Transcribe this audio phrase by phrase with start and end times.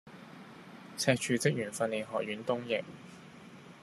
[0.97, 2.83] 赤柱職員訓練學院東翼